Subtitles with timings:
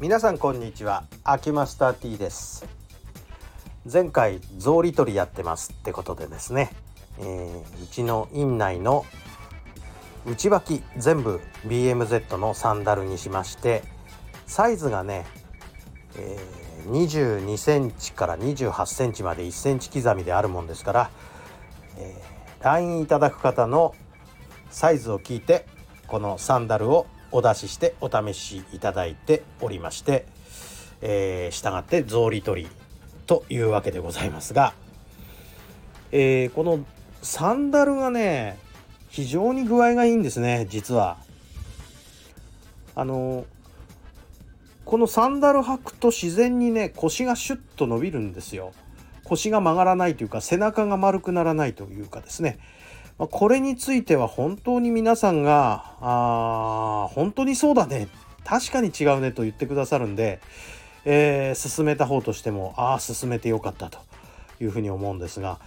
[0.00, 1.02] 皆さんこんにちは。
[1.24, 2.64] 秋マスター T です。
[3.92, 6.70] 前回草履取りやってますってことでですね、
[7.18, 9.04] えー、うちの院内の
[10.24, 13.82] 内履き全部 BMZ のサンダルにしまして
[14.46, 15.26] サイズがね、
[16.16, 21.10] えー、22センチから28センチまで1センチ刻みであるもんですから、
[21.96, 23.96] えー、LINE いただく方の
[24.70, 25.66] サイズを聞いて
[26.06, 30.26] このサンダルをお出ししてお試しいただいておりまして、
[31.02, 32.68] えー、従って草履取り
[33.26, 34.74] というわけでございますが、
[36.12, 36.84] えー、この
[37.22, 38.58] サンダルがね
[39.08, 41.18] 非常に具合がいいんですね実は。
[42.94, 43.46] あの
[44.84, 48.72] このサンダル履くと自然にね腰がシュッと伸びるんですよ。
[49.22, 52.58] 腰が曲がらないというか背中が丸くならないというかですね
[53.18, 58.08] まあ、これについては本当に皆さんがあ本当にそうだね。
[58.48, 60.40] 確かに違うねと言ってくださるんで、
[61.04, 63.98] えー、進めた方としてもああ進めてよかったと
[64.58, 65.58] いうふうに思うんですが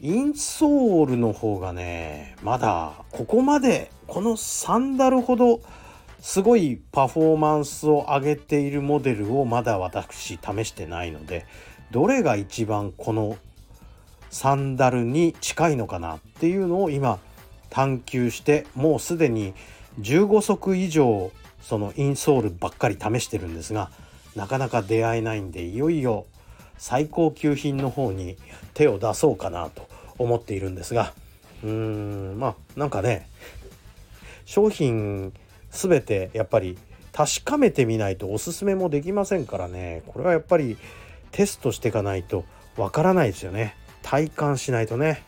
[0.00, 5.60] インソールの方がねまだここまでこのサンダルほど
[6.20, 11.46] すごいパフォーマンスを上げているモデルをまだ私試してないので
[11.90, 13.38] どれが一番この
[14.30, 17.18] サンダルに近いのかなっていうのを今
[17.70, 19.54] 探求してもうすでに
[20.00, 21.32] 15足以上
[21.62, 23.90] そのインソールばっかり試してるんですが
[24.36, 26.26] なかなか出会えないんでいよいよ
[26.78, 28.36] 最高級品の方に
[28.74, 31.12] 手を出そうかなと思っているんですが
[31.62, 33.28] うーんまあなんかね
[34.44, 35.32] 商品
[35.70, 36.78] 全てやっぱり
[37.12, 40.76] 確かめてみないとおすすめもできませんからねこれはやっぱり
[41.32, 42.44] テストしていかないと
[42.76, 43.76] わからないですよね。
[44.02, 45.22] 体感しないとね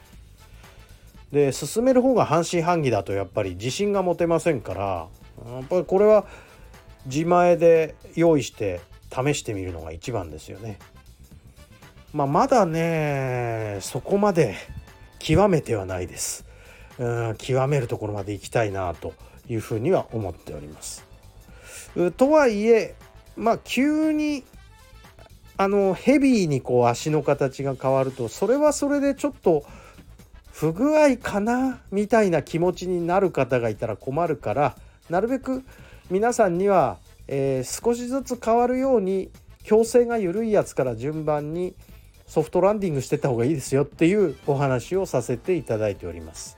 [1.33, 5.08] で進める方が半信半疑だとやっぱり自信が持てませんから
[5.47, 6.27] やっぱりこれは
[7.06, 8.80] 自前で用意して
[9.11, 10.79] 試してみるのが一番ですよね。
[12.12, 14.55] まあ、まだねそこまで
[15.18, 16.45] 極めてはないです。
[16.98, 19.14] うん極めるところまで行きたいなと
[19.48, 21.05] いうふうには思っております。
[22.17, 22.95] とはいえ
[23.36, 24.45] まあ急に
[25.57, 29.64] あのヘビーにこう足の形が変わるとそれはそれでちょっと
[30.52, 34.77] 不具合かなみたいな気持ちになる方がいたら困るから
[35.11, 35.64] なるべく
[36.11, 39.30] 皆さんには、えー、少しずつ変わるように
[39.64, 41.74] 矯正が緩いやつから順番に
[42.27, 46.57] ソフトランディングしてった方がいいですよっていうお話をさせていただいております。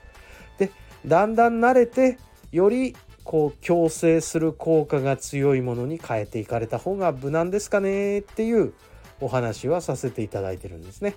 [0.57, 0.71] で
[1.05, 2.17] だんだん慣れて
[2.51, 8.73] よりこう矯正する効果が強いものに変えていかれた方が無難ですかねっていう
[9.19, 11.15] お話はさせていただいてるんですね。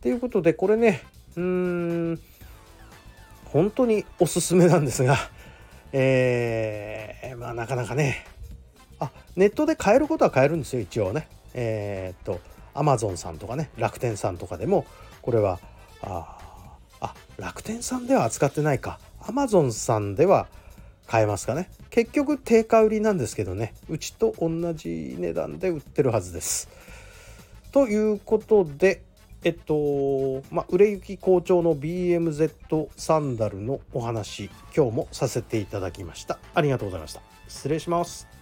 [0.00, 1.02] ということでこれね
[1.36, 1.42] うー
[2.12, 2.20] ん。
[3.52, 5.16] 本当におすすめなんですが、
[5.92, 8.24] えー、まあなかなかね。
[8.98, 11.28] あネットで買えることは買えるんですよ一応ね。
[11.54, 12.40] えー、っと
[12.72, 14.86] アマゾンさんとかね楽天さんとかでも
[15.20, 15.60] これは
[16.00, 16.38] あ
[17.00, 18.98] あ楽天さんでは扱ってないか。
[19.20, 20.48] アマゾンさんでは
[21.06, 21.68] 買えますかね。
[21.90, 23.74] 結局定価売りなんですけどね。
[23.90, 26.68] うちと同じ値段で売ってるはずです。
[27.70, 29.02] ということで
[29.44, 36.38] えっとまあ、売れ行き好調の BMZ サンダルのお話今日もさせていただきました。
[36.54, 37.22] ありがとうございました。
[37.48, 38.41] 失礼します。